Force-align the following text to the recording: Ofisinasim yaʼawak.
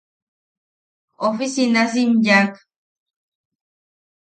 Ofisinasim 1.27 2.09
yaʼawak. 2.25 2.53